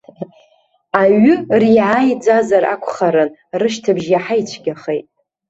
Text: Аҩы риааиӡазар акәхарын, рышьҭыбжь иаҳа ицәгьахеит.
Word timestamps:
Аҩы 1.01 1.35
риааиӡазар 1.61 2.63
акәхарын, 2.73 3.29
рышьҭыбжь 3.59 4.07
иаҳа 4.09 4.35
ицәгьахеит. 4.41 5.05